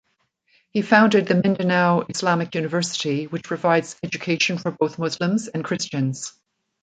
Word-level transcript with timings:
He 0.71 0.81
founded 0.81 1.27
the 1.27 1.35
Mindanao 1.35 2.07
Islamic 2.09 2.55
University 2.55 3.27
which 3.27 3.43
provides 3.43 3.97
education 4.01 4.57
for 4.57 4.71
both 4.71 4.97
Muslims 4.97 5.47
and 5.47 5.63
Christians. 5.63 6.33